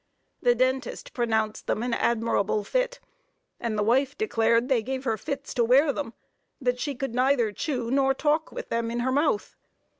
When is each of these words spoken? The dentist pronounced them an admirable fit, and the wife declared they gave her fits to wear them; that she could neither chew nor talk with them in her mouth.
The 0.41 0.55
dentist 0.55 1.13
pronounced 1.13 1.67
them 1.67 1.83
an 1.83 1.93
admirable 1.93 2.63
fit, 2.63 2.99
and 3.59 3.77
the 3.77 3.83
wife 3.83 4.17
declared 4.17 4.67
they 4.67 4.81
gave 4.81 5.03
her 5.03 5.15
fits 5.15 5.53
to 5.53 5.63
wear 5.63 5.93
them; 5.93 6.15
that 6.59 6.79
she 6.79 6.95
could 6.95 7.13
neither 7.13 7.51
chew 7.51 7.91
nor 7.91 8.15
talk 8.15 8.51
with 8.51 8.69
them 8.69 8.89
in 8.89 9.01
her 9.01 9.11
mouth. 9.11 9.55